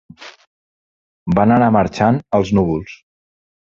Van 1.41 1.55
anar 1.59 1.71
marxant 1.79 2.21
els 2.43 2.57
núvols. 2.59 3.01